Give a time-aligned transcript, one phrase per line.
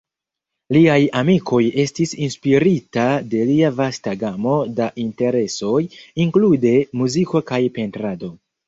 [0.75, 3.05] Liaj amikoj estis inspirita
[3.35, 5.79] de lia vasta gamo da interesoj,
[6.27, 8.37] inklude muziko kaj pentrado.